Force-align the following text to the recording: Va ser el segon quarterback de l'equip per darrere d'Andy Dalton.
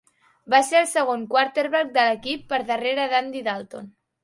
Va 0.53 0.61
ser 0.69 0.79
el 0.79 0.87
segon 0.91 1.25
quarterback 1.35 1.93
de 1.99 2.07
l'equip 2.09 2.49
per 2.55 2.61
darrere 2.73 3.07
d'Andy 3.15 3.47
Dalton. 3.53 3.97